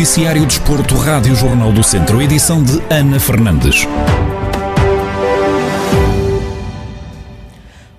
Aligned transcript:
Noticiário 0.00 0.46
Desporto, 0.46 0.94
Rádio 0.94 1.34
Jornal 1.36 1.70
do 1.70 1.82
Centro, 1.82 2.22
edição 2.22 2.64
de 2.64 2.80
Ana 2.88 3.20
Fernandes. 3.20 3.86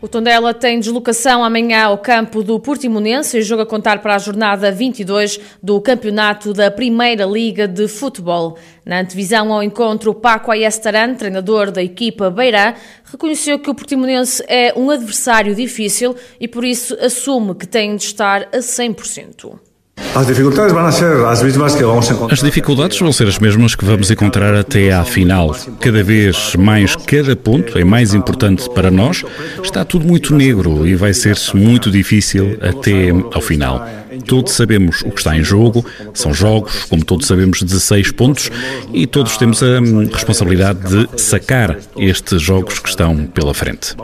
O 0.02 0.08
Tondela 0.08 0.52
tem 0.52 0.80
deslocação 0.80 1.44
amanhã 1.44 1.84
ao 1.84 2.00
campo 2.00 2.42
do 2.42 2.60
Portimonense 2.60 3.38
e 3.38 3.44
joga 3.44 3.62
a 3.62 3.66
contar 3.68 4.02
para 4.02 4.16
a 4.16 4.18
jornada 4.18 4.72
22 4.72 5.40
do 5.62 5.80
campeonato 5.80 6.56
da 6.56 6.72
Primeira 6.72 7.24
Liga 7.24 7.68
de 7.68 7.88
Futebol. 7.88 8.58
Na 8.84 9.02
antevisão 9.02 9.54
ao 9.54 9.62
encontro, 9.62 10.16
Paco 10.16 10.50
Ayestaran, 10.50 11.14
treinador 11.14 11.70
da 11.70 11.84
equipa 11.84 12.32
Beirã, 12.32 12.74
reconheceu 13.04 13.60
que 13.60 13.70
o 13.70 13.76
Portimonense 13.76 14.44
é 14.48 14.74
um 14.76 14.90
adversário 14.90 15.54
difícil 15.54 16.16
e 16.40 16.48
por 16.48 16.66
isso 16.66 16.98
assume 17.00 17.54
que 17.54 17.68
tem 17.68 17.96
de 17.96 18.06
estar 18.06 18.50
a 18.52 18.58
100%. 18.58 19.71
As 20.14 20.28
dificuldades 20.28 20.74
vão 20.74 20.92
ser 20.92 21.26
as 21.26 21.42
mesmas 21.42 21.74
que 21.74 21.84
vamos 21.84 22.10
encontrar. 22.10 22.34
As 22.34 22.42
dificuldades 22.42 23.00
vão 23.00 23.14
ser 23.14 23.28
as 23.30 23.40
mesmas 23.40 23.76
que 23.76 23.86
vamos 23.86 24.12
encontrar 24.12 24.54
até 24.54 24.92
à 24.92 25.06
final. 25.06 25.56
Cada 25.80 26.04
vez 26.04 26.54
mais, 26.58 26.98
cada 26.98 27.34
ponto 27.34 27.78
é 27.78 27.86
mais 27.86 28.14
importante 28.14 28.70
para 28.72 28.92
nós. 28.92 29.24
Está 29.64 29.86
tudo 29.86 30.06
muito 30.06 30.36
negro 30.36 30.86
e 30.86 30.96
vai 30.96 31.14
ser 31.14 31.38
muito 31.54 31.90
difícil 31.90 32.58
até 32.62 33.10
ao 33.34 33.42
final. 33.42 33.88
Todos 34.26 34.54
sabemos 34.54 35.02
o 35.02 35.12
que 35.12 35.20
está 35.20 35.38
em 35.38 35.44
jogo, 35.44 35.86
são 36.14 36.34
jogos, 36.34 36.86
como 36.86 37.04
todos 37.04 37.28
sabemos, 37.28 37.62
16 37.62 38.12
pontos 38.12 38.50
e 38.94 39.08
todos 39.08 39.38
temos 39.38 39.64
a 39.64 39.80
hum, 39.80 40.10
responsabilidade 40.12 40.80
de 40.82 41.22
sacar 41.22 41.78
estes 41.98 42.42
jogos 42.42 42.80
que 42.80 42.90
estão 42.90 43.26
pela 43.28 43.54
frente. 43.54 43.96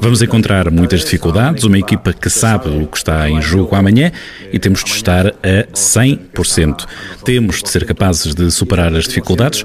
Vamos 0.00 0.22
encontrar 0.22 0.70
muitas 0.70 1.00
dificuldades, 1.00 1.64
uma 1.64 1.78
equipa 1.78 2.12
que 2.12 2.28
sabe 2.28 2.68
o 2.68 2.86
que 2.86 2.98
está 2.98 3.28
em 3.28 3.40
jogo 3.40 3.74
amanhã 3.74 4.12
e 4.52 4.58
temos 4.58 4.84
de 4.84 4.90
estar 4.90 5.28
a 5.28 5.66
100%. 5.72 6.86
Temos 7.24 7.62
de 7.62 7.70
ser 7.70 7.84
capazes 7.86 8.34
de 8.34 8.50
superar 8.50 8.94
as 8.94 9.04
dificuldades 9.04 9.64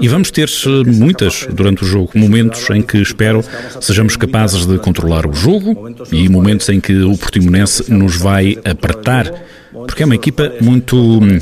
e 0.00 0.08
vamos 0.08 0.30
ter 0.30 0.48
muitas 0.86 1.46
durante 1.50 1.82
o 1.82 1.86
jogo, 1.86 2.10
momentos 2.14 2.68
em 2.70 2.82
que 2.82 2.98
espero 2.98 3.44
sejamos 3.80 4.16
capazes 4.16 4.66
de 4.66 4.78
controlar 4.78 5.26
o 5.26 5.32
jogo 5.32 5.88
e 6.10 6.28
momentos 6.28 6.68
em 6.68 6.80
que 6.80 7.02
o 7.02 7.16
Portimonense 7.16 7.90
nos 7.92 8.16
vai 8.16 8.58
apertar, 8.64 9.32
porque 9.72 10.02
é 10.02 10.06
uma 10.06 10.14
equipa 10.14 10.52
muito 10.60 10.96
hum, 10.96 11.38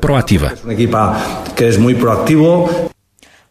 proativa. 0.00 0.52
Uma 0.62 0.72
equipa 0.72 1.16
que 1.56 1.64
é 1.64 1.76
muito 1.78 2.00
proativa. 2.00 2.90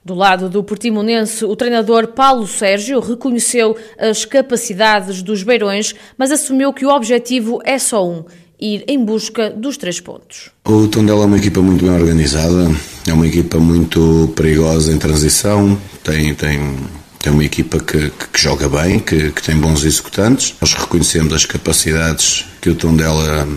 Do 0.03 0.16
lado 0.16 0.50
do 0.50 0.64
Portimonense, 0.64 1.45
o 1.45 1.55
treinador 1.55 2.08
Paulo 2.08 2.48
Sérgio 2.48 3.00
reconheceu 3.00 3.78
as 4.00 4.26
capacidades 4.26 5.22
dos 5.22 5.44
Beirões, 5.44 5.94
mas 6.17 6.31
assumiu 6.31 6.73
que 6.73 6.86
o 6.86 6.89
objetivo 6.89 7.61
é 7.64 7.78
só 7.78 8.09
um 8.09 8.26
ir 8.62 8.84
em 8.88 9.04
busca 9.04 9.50
dos 9.50 9.76
três 9.76 10.00
pontos. 10.00 10.52
O 10.64 10.88
Tondela 10.88 11.23
é 11.23 11.26
uma 11.26 11.38
equipa 11.38 11.62
muito 11.62 11.84
bem 11.84 11.94
organizada, 11.94 12.72
é 13.08 13.14
uma 13.14 13.28
equipa 13.28 13.58
muito 13.58 14.31
perigosa 14.36 14.92
em 14.92 15.00
transição, 15.00 15.78
tem, 16.04 16.36
tem, 16.36 16.78
tem 17.20 17.34
uma 17.34 17.44
equipa 17.44 17.80
que, 17.80 18.12
que, 18.12 18.39
joga 18.39 18.70
bem, 18.70 19.00
que, 19.00 19.32
que, 19.32 19.42
tem 19.42 19.58
bons 19.58 19.84
executantes. 19.84 20.54
Nós 20.62 20.73
reconhecemos 20.73 21.34
as 21.34 21.45
capacidades 21.45 22.45
que 22.62 22.70
o 22.70 22.76
Tondela 22.76 23.48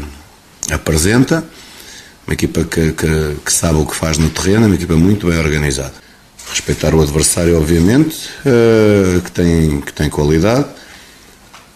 apresenta, 0.71 1.45
uma 2.27 2.33
equipa 2.33 2.65
que, 2.65 2.93
que, 2.93 3.37
que 3.45 3.53
sabe 3.53 3.79
o 3.79 3.85
que 3.85 3.95
faz 3.95 4.17
no 4.17 4.31
terreno, 4.31 4.67
uma 4.67 4.75
equipa 4.75 4.97
muito 4.97 5.27
bem 5.27 5.39
organizada. 5.39 5.93
Respeitar 6.49 6.95
o 6.95 7.03
adversário, 7.03 7.59
obviamente, 7.59 8.29
uh, 8.47 9.21
que, 9.21 9.31
tem, 9.31 9.81
que 9.83 9.93
tem 9.93 10.09
qualidade 10.09 10.67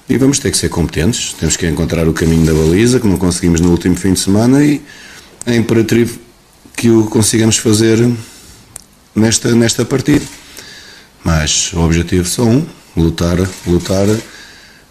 e 0.09 0.17
vamos 0.17 0.39
ter 0.39 0.51
que 0.51 0.57
ser 0.57 0.71
competentes, 0.71 1.35
temos 1.35 1.57
que 1.57 1.67
encontrar 1.67 2.09
o 2.09 2.15
caminho 2.15 2.47
da 2.47 2.55
baliza, 2.55 2.99
que 2.99 3.07
não 3.07 3.19
conseguimos 3.19 3.61
no 3.61 3.71
último 3.71 3.95
fim 3.95 4.15
de 4.15 4.21
semana, 4.21 4.65
e 4.65 4.81
é 5.45 5.55
imperativo 5.55 6.19
que 6.75 6.91
o 6.91 7.05
consigamos 7.05 7.59
fazer 7.59 7.99
nesta, 9.15 9.55
nesta 9.55 9.85
partida. 9.85 10.25
Mas 11.23 11.73
o 11.75 11.81
objetivo 11.81 12.27
só 12.27 12.45
um: 12.45 12.65
lutar, 12.97 13.37
lutar, 13.67 14.07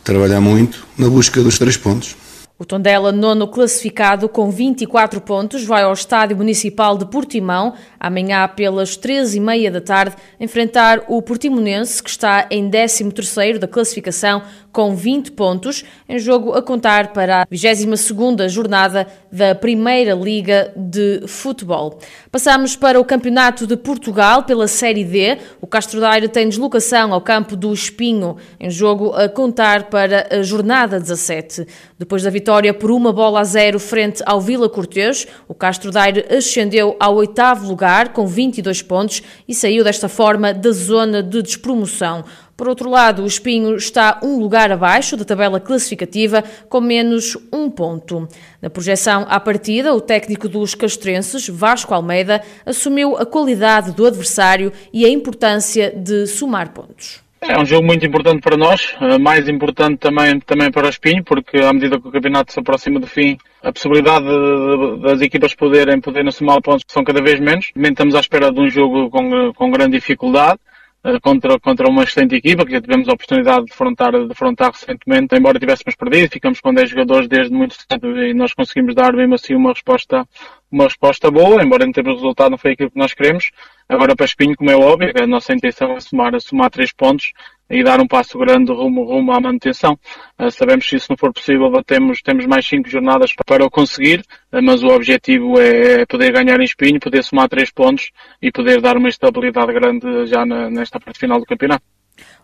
trabalhar 0.03 0.40
muito 0.40 0.86
na 0.97 1.09
busca 1.09 1.42
dos 1.42 1.58
três 1.58 1.78
pontos. 1.78 2.16
O 2.59 2.66
Tondela, 2.66 3.12
nono 3.12 3.47
classificado 3.47 4.28
com 4.28 4.50
24 4.50 5.22
pontos, 5.22 5.63
vai 5.63 5.84
ao 5.84 5.94
Estádio 5.94 6.35
Municipal 6.35 6.97
de 6.97 7.06
Portimão, 7.06 7.75
amanhã 8.00 8.47
pelas 8.47 8.97
13h30 8.97 9.69
da 9.69 9.81
tarde, 9.81 10.16
enfrentar 10.40 11.03
o 11.07 11.22
Portimonense, 11.22 12.01
que 12.01 12.09
está 12.09 12.47
em 12.50 12.68
13º 12.68 13.59
da 13.59 13.68
classificação 13.68 14.41
com 14.72 14.95
20 14.95 15.34
pontos, 15.34 15.85
em 16.09 16.18
jogo 16.18 16.53
a 16.53 16.62
contar 16.62 17.13
para 17.13 17.44
a 17.44 17.45
22ª 17.45 18.50
jornada 18.50 19.07
da 19.31 19.53
Primeira 19.53 20.16
Liga 20.16 20.72
de 20.75 21.28
Futebol. 21.28 22.00
Passamos 22.31 22.75
para 22.75 23.00
o 23.00 23.06
Campeonato 23.06 23.68
de 23.68 23.78
Portugal 23.78 24.44
pela 24.44 24.68
Série 24.68 25.03
D. 25.03 25.38
O 25.62 25.68
Castro 25.68 26.00
Daire 26.00 26.28
tem 26.28 26.50
deslocação 26.50 27.13
ao 27.13 27.22
campo 27.22 27.56
do 27.56 27.72
Espinho, 27.72 28.38
em 28.59 28.69
jogo 28.69 29.13
a 29.13 29.29
contar 29.29 29.89
para 29.89 30.28
a 30.31 30.41
jornada 30.41 31.00
17. 31.00 31.68
Depois 32.00 32.24
da 32.24 32.29
vitória 32.29 32.47
por 32.80 32.91
uma 32.91 33.12
bola 33.12 33.41
a 33.41 33.44
zero 33.44 33.78
frente 33.78 34.24
ao 34.25 34.40
Vila 34.40 34.69
Cortês, 34.69 35.28
o 35.50 35.53
Castro 35.53 35.91
Daire 35.91 36.25
ascendeu 36.30 36.96
ao 36.97 37.16
oitavo 37.16 37.68
lugar 37.68 38.13
com 38.13 38.25
22 38.25 38.81
pontos 38.81 39.22
e 39.46 39.53
saiu 39.53 39.84
desta 39.84 40.08
forma 40.08 40.53
da 40.53 40.72
zona 40.72 41.22
de 41.22 41.41
despromoção. 41.41 42.24
Por 42.56 42.69
outro 42.69 42.90
lado, 42.90 43.24
o 43.24 43.28
Espinho 43.28 43.75
está 43.75 44.22
um 44.24 44.40
lugar 44.40 44.72
abaixo 44.72 45.18
da 45.18 45.25
tabela 45.25 45.59
classificativa, 45.59 46.41
com 46.69 46.80
menos 46.80 47.38
um 47.52 47.69
ponto. 47.69 48.25
Na 48.62 48.69
projeção 48.69 49.25
à 49.28 49.41
partida, 49.41 49.94
o 49.94 50.00
técnico 50.00 50.47
dos 50.47 50.74
castrenses, 50.74 51.50
Vasco 51.50 51.94
Almeida, 51.94 52.41
assumiu 52.66 53.18
a 53.18 53.25
qualidade 53.25 53.91
do 53.91 54.06
adversário 54.06 54.72
e 54.94 55.06
a 55.06 55.09
importância 55.09 55.91
de 55.91 56.25
somar 56.28 56.72
pontos. 56.72 57.27
É 57.40 57.58
um 57.58 57.66
jogo 57.66 57.86
muito 57.86 58.06
importante 58.06 58.42
para 58.42 58.58
nós, 58.58 58.96
eh, 59.00 59.18
mais 59.20 59.48
importante 59.48 59.98
também, 60.00 60.40
também 60.40 60.72
para 60.72 60.88
o 60.88 60.90
Espinho, 60.90 61.24
porque 61.24 61.58
à 61.58 61.72
medida 61.72 62.00
que 62.00 62.08
o 62.08 62.12
campeonato 62.12 62.52
se 62.52 62.59
aproxima 62.59 63.00
do 63.00 63.08
fim, 63.08 63.38
a 63.62 63.72
possibilidade 63.72 64.25
de, 64.25 64.98
de, 64.98 65.02
das 65.03 65.22
equipas 65.22 65.53
poderem, 65.53 66.02
poderem 66.02 66.31
somar 66.31 66.62
pontos 66.62 66.86
são 66.88 67.03
cada 67.03 67.22
vez 67.22 67.40
menos. 67.40 67.72
Também 67.74 67.92
estamos 67.92 68.16
à 68.16 68.20
espera 68.20 68.52
de 68.52 68.59
um 68.59 68.70
jogo 68.70 69.09
com, 69.09 69.53
com 69.53 69.72
grande 69.72 69.98
dificuldade. 69.98 70.59
Eh, 71.03 71.20
contra, 71.22 71.59
contra 71.59 71.88
uma 71.88 72.03
excelente 72.03 72.36
equipa 72.36 72.66
que 72.66 72.81
tivemos 72.81 73.08
a 73.08 73.14
oportunidade 73.14 73.66
de 73.66 73.72
afrontar, 73.72 74.12
de 74.12 74.28
recentemente, 74.28 75.36
embora 75.36 75.59
tivéssemos 75.59 75.96
perdido, 75.96 76.30
ficamos 76.31 76.59
com 76.59 76.74
10 76.74 76.90
jogadores 76.90 77.30
desde 77.30 77.54
muito 77.54 77.75
cedo 77.75 78.19
e 78.19 78.34
nós 78.34 78.54
conseguimos 78.54 78.94
dar 78.96 79.14
mesmo 79.14 79.36
assim 79.36 79.56
uma 79.56 79.72
resposta, 79.72 80.28
uma 80.72 80.86
resposta 80.86 81.32
boa, 81.32 81.64
embora 81.64 81.86
em 81.86 81.92
termos 81.92 82.16
de 82.16 82.20
resultado 82.22 82.52
não 82.52 82.58
foi 82.58 82.74
aquilo 82.74 82.92
que 82.92 82.98
nós 82.98 83.14
queremos. 83.14 83.52
Agora 83.88 84.16
para 84.16 84.26
Espinho, 84.26 84.56
como 84.56 84.70
é 84.70 84.76
óbvio, 84.76 85.12
a 85.22 85.26
nossa 85.26 85.54
intenção 85.54 85.94
é 85.94 86.00
somar, 86.00 86.40
somar 86.42 86.70
três 86.70 86.92
pontos 86.92 87.32
e 87.70 87.84
dar 87.84 88.00
um 88.00 88.08
passo 88.08 88.38
grande 88.38 88.72
rumo, 88.72 89.04
rumo 89.04 89.32
à 89.32 89.40
manutenção. 89.40 89.98
Uh, 90.40 90.50
sabemos 90.52 90.86
que 90.86 90.92
se 90.92 90.96
isso 90.98 91.08
não 91.10 91.18
for 91.18 91.34
possível, 91.34 91.72
temos, 91.86 92.22
temos 92.22 92.46
mais 92.46 92.66
cinco 92.66 92.90
jornadas 92.90 93.34
para 93.46 93.66
o 93.66 93.70
conseguir, 93.70 94.20
uh, 94.52 94.62
mas 94.62 94.84
o 94.84 94.88
objetivo 94.88 95.60
é, 95.60 96.02
é, 96.02 96.06
poder 96.06 96.32
ganhar 96.32 96.60
em 96.60 96.64
espinho, 96.64 97.00
poder 97.00 97.24
somar 97.24 97.50
três 97.50 97.72
pontos 97.72 98.12
e 98.42 98.52
poder 98.52 98.82
dar 98.82 98.98
uma 98.98 99.10
estabilidade 99.10 99.74
grande 99.74 100.26
já 100.28 100.46
na, 100.46 100.70
nesta 100.70 101.00
parte 101.00 101.20
final 101.20 101.40
do 101.40 101.46
campeonato. 101.46 101.84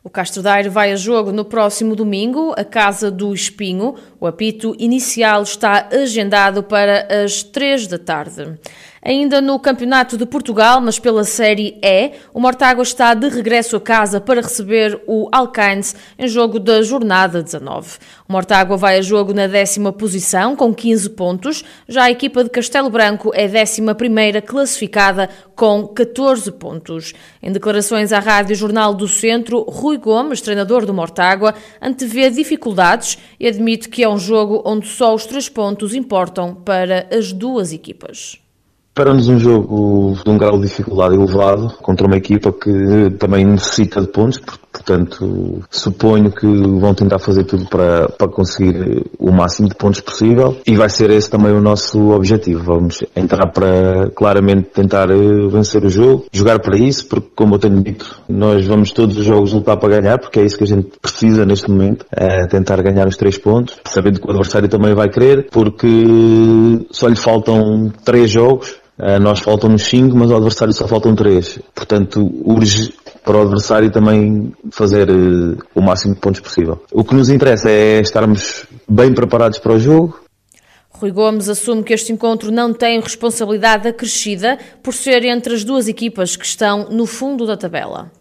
O 0.03 0.09
Castro 0.09 0.41
Daire 0.41 0.69
vai 0.69 0.91
a 0.91 0.95
jogo 0.95 1.31
no 1.31 1.45
próximo 1.45 1.95
domingo, 1.95 2.53
a 2.57 2.63
Casa 2.63 3.09
do 3.09 3.33
Espinho. 3.33 3.95
O 4.19 4.27
apito 4.27 4.75
inicial 4.77 5.43
está 5.43 5.87
agendado 5.91 6.61
para 6.63 7.07
as 7.23 7.41
três 7.41 7.87
da 7.87 7.97
tarde. 7.97 8.59
Ainda 9.05 9.41
no 9.41 9.59
Campeonato 9.59 10.17
de 10.17 10.25
Portugal, 10.25 10.79
mas 10.79 10.97
pela 10.97 11.25
Série 11.25 11.77
E, 11.83 12.11
o 12.33 12.39
Mortágua 12.39 12.83
está 12.83 13.13
de 13.13 13.27
regresso 13.27 13.75
a 13.75 13.81
casa 13.81 14.21
para 14.21 14.39
receber 14.39 15.01
o 15.05 15.27
Alcaines 15.29 15.93
em 16.17 16.25
jogo 16.25 16.57
da 16.57 16.81
jornada 16.81 17.43
19. 17.43 17.97
O 18.29 18.31
Mortágua 18.31 18.77
vai 18.77 18.97
a 18.97 19.01
jogo 19.01 19.33
na 19.33 19.45
décima 19.45 19.91
posição, 19.91 20.55
com 20.55 20.73
15 20.73 21.09
pontos. 21.09 21.65
Já 21.85 22.03
a 22.03 22.11
equipa 22.11 22.45
de 22.45 22.49
Castelo 22.49 22.89
Branco 22.89 23.31
é 23.33 23.45
décima 23.45 23.93
primeira 23.93 24.41
classificada 24.41 25.29
com 25.53 25.85
14 25.85 26.49
pontos. 26.53 27.13
Em 27.41 27.51
declarações 27.51 28.13
à 28.13 28.19
Rádio 28.19 28.55
Jornal 28.55 28.93
do 28.93 29.09
Centro, 29.09 29.63
Rui 29.63 29.97
Gomes, 29.97 30.39
treinador 30.39 30.85
do 30.85 30.93
Mortágua, 30.93 31.53
antevê 31.81 32.29
dificuldades 32.29 33.17
e 33.37 33.47
admite 33.47 33.89
que 33.89 34.01
é 34.01 34.07
um 34.07 34.17
jogo 34.17 34.61
onde 34.65 34.87
só 34.87 35.13
os 35.13 35.25
três 35.25 35.49
pontos 35.49 35.93
importam 35.93 36.55
para 36.55 37.05
as 37.11 37.33
duas 37.33 37.73
equipas. 37.73 38.42
Para-nos 38.93 39.27
um 39.27 39.39
jogo 39.39 40.15
de 40.23 40.29
um 40.29 40.37
grau 40.37 40.57
de 40.57 40.67
dificuldade 40.67 41.15
elevado 41.15 41.73
contra 41.81 42.05
uma 42.05 42.15
equipa 42.15 42.53
que 42.53 43.09
também 43.17 43.43
necessita 43.43 43.99
de 43.99 44.07
pontos, 44.07 44.39
Portanto, 44.73 45.63
suponho 45.69 46.31
que 46.31 46.47
vão 46.47 46.95
tentar 46.95 47.19
fazer 47.19 47.43
tudo 47.43 47.65
para, 47.69 48.09
para 48.09 48.27
conseguir 48.27 49.05
o 49.19 49.31
máximo 49.31 49.69
de 49.69 49.75
pontos 49.75 50.01
possível 50.01 50.57
e 50.65 50.75
vai 50.75 50.89
ser 50.89 51.11
esse 51.11 51.29
também 51.29 51.53
o 51.53 51.61
nosso 51.61 52.09
objetivo. 52.09 52.63
Vamos 52.63 53.03
entrar 53.15 53.51
para 53.51 54.09
claramente 54.15 54.69
tentar 54.73 55.11
eh, 55.11 55.47
vencer 55.47 55.85
o 55.85 55.89
jogo, 55.89 56.25
jogar 56.33 56.59
para 56.59 56.75
isso, 56.75 57.07
porque 57.07 57.29
como 57.35 57.53
eu 57.53 57.59
tenho 57.59 57.79
dito, 57.81 58.19
nós 58.27 58.65
vamos 58.65 58.91
todos 58.91 59.15
os 59.15 59.23
jogos 59.23 59.53
lutar 59.53 59.77
para 59.77 60.01
ganhar, 60.01 60.17
porque 60.17 60.39
é 60.39 60.43
isso 60.43 60.57
que 60.57 60.63
a 60.63 60.67
gente 60.67 60.97
precisa 60.99 61.45
neste 61.45 61.69
momento, 61.69 62.03
é 62.11 62.47
tentar 62.47 62.81
ganhar 62.81 63.07
os 63.07 63.15
três 63.15 63.37
pontos, 63.37 63.75
sabendo 63.85 64.19
que 64.19 64.27
o 64.27 64.31
adversário 64.31 64.67
também 64.67 64.95
vai 64.95 65.07
querer, 65.07 65.49
porque 65.51 65.87
só 66.89 67.07
lhe 67.07 67.15
faltam 67.15 67.93
três 68.03 68.31
jogos, 68.31 68.82
nós 69.19 69.39
faltam-nos 69.39 69.83
cinco, 69.83 70.15
mas 70.15 70.29
ao 70.29 70.37
adversário 70.37 70.73
só 70.73 70.87
faltam 70.87 71.15
três. 71.15 71.59
Portanto, 71.73 72.31
urge 72.45 72.93
para 73.23 73.37
o 73.37 73.41
adversário 73.41 73.91
também 73.91 74.53
fazer 74.71 75.09
uh, 75.09 75.57
o 75.73 75.81
máximo 75.81 76.13
de 76.13 76.19
pontos 76.19 76.41
possível. 76.41 76.83
O 76.91 77.03
que 77.03 77.15
nos 77.15 77.29
interessa 77.29 77.69
é 77.69 78.01
estarmos 78.01 78.65
bem 78.87 79.13
preparados 79.13 79.59
para 79.59 79.73
o 79.73 79.79
jogo. 79.79 80.19
Rui 80.89 81.11
Gomes 81.11 81.49
assume 81.49 81.83
que 81.83 81.93
este 81.93 82.13
encontro 82.13 82.51
não 82.51 82.73
tem 82.73 82.99
responsabilidade 82.99 83.87
acrescida 83.87 84.57
por 84.81 84.93
ser 84.93 85.25
entre 85.25 85.53
as 85.53 85.63
duas 85.63 85.87
equipas 85.87 86.35
que 86.35 86.45
estão 86.45 86.89
no 86.89 87.05
fundo 87.05 87.45
da 87.45 87.57
tabela. 87.57 88.11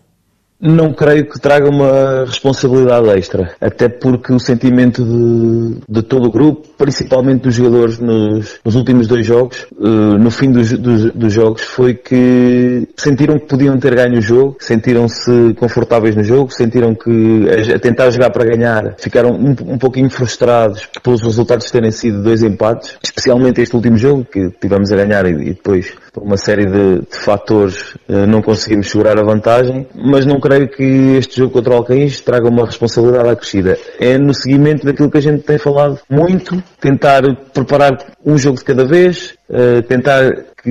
Não 0.64 0.92
creio 0.92 1.28
que 1.28 1.40
traga 1.40 1.68
uma 1.68 2.24
responsabilidade 2.24 3.08
extra, 3.08 3.50
até 3.60 3.88
porque 3.88 4.32
o 4.32 4.38
sentimento 4.38 5.04
de, 5.04 5.80
de 5.88 6.02
todo 6.02 6.28
o 6.28 6.30
grupo, 6.30 6.68
principalmente 6.78 7.42
dos 7.42 7.56
jogadores 7.56 7.98
nos, 7.98 8.60
nos 8.64 8.76
últimos 8.76 9.08
dois 9.08 9.26
jogos, 9.26 9.66
uh, 9.72 10.16
no 10.16 10.30
fim 10.30 10.52
dos, 10.52 10.70
dos, 10.78 11.10
dos, 11.10 11.32
jogos, 11.32 11.62
foi 11.62 11.94
que 11.94 12.86
sentiram 12.96 13.40
que 13.40 13.46
podiam 13.46 13.76
ter 13.76 13.92
ganho 13.96 14.18
o 14.18 14.20
jogo, 14.20 14.56
sentiram-se 14.60 15.52
confortáveis 15.54 16.14
no 16.14 16.22
jogo, 16.22 16.52
sentiram 16.52 16.94
que 16.94 17.10
a, 17.74 17.78
tentar 17.80 18.10
jogar 18.10 18.30
para 18.30 18.44
ganhar 18.44 18.94
ficaram 18.98 19.32
um, 19.32 19.56
um 19.66 19.78
pouquinho 19.78 20.10
frustrados 20.10 20.88
pelos 21.02 21.22
resultados 21.22 21.68
terem 21.72 21.90
sido 21.90 22.22
dois 22.22 22.44
empates, 22.44 22.96
especialmente 23.02 23.60
este 23.60 23.74
último 23.74 23.96
jogo 23.96 24.24
que 24.24 24.48
tivemos 24.60 24.92
a 24.92 24.96
ganhar 24.96 25.26
e, 25.26 25.32
e 25.32 25.54
depois 25.54 25.92
por 26.12 26.22
uma 26.22 26.36
série 26.36 26.66
de, 26.66 27.00
de 27.00 27.16
fatores 27.16 27.94
uh, 28.08 28.26
não 28.28 28.42
conseguimos 28.42 28.90
segurar 28.90 29.18
a 29.18 29.24
vantagem, 29.24 29.88
mas 29.94 30.24
não 30.24 30.38
creio 30.38 30.51
creio 30.52 30.68
que 30.68 31.16
este 31.16 31.38
jogo 31.38 31.52
contra 31.52 31.72
o 31.72 31.76
Alcaíns 31.76 32.20
traga 32.20 32.48
uma 32.48 32.66
responsabilidade 32.66 33.28
acrescida. 33.28 33.78
É 33.98 34.18
no 34.18 34.34
seguimento 34.34 34.84
daquilo 34.84 35.10
que 35.10 35.18
a 35.18 35.22
gente 35.22 35.42
tem 35.42 35.58
falado 35.58 35.98
muito, 36.10 36.62
tentar 36.80 37.22
preparar 37.54 37.96
um 38.24 38.36
jogo 38.36 38.58
de 38.58 38.64
cada 38.64 38.84
vez, 38.84 39.34
uh, 39.48 39.82
tentar 39.82 40.30
que 40.62 40.70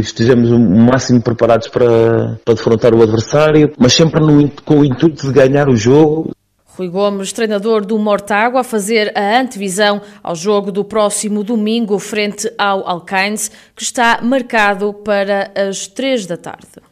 estejamos 0.00 0.50
o 0.50 0.58
máximo 0.58 1.22
preparados 1.22 1.68
para, 1.68 2.38
para 2.44 2.54
defrontar 2.54 2.94
o 2.94 3.02
adversário, 3.02 3.72
mas 3.78 3.92
sempre 3.92 4.20
no, 4.20 4.50
com 4.64 4.80
o 4.80 4.84
intuito 4.84 5.26
de 5.26 5.32
ganhar 5.32 5.68
o 5.68 5.76
jogo. 5.76 6.30
Rui 6.76 6.88
Gomes, 6.88 7.32
treinador 7.32 7.84
do 7.84 7.98
Mortágua, 7.98 8.60
a 8.60 8.64
fazer 8.64 9.12
a 9.16 9.40
antevisão 9.40 10.00
ao 10.22 10.34
jogo 10.34 10.72
do 10.72 10.84
próximo 10.84 11.44
domingo 11.44 11.98
frente 11.98 12.50
ao 12.58 12.88
Alcaines, 12.88 13.50
que 13.76 13.82
está 13.82 14.20
marcado 14.22 14.92
para 14.92 15.50
as 15.54 15.86
três 15.86 16.26
da 16.26 16.36
tarde. 16.36 16.89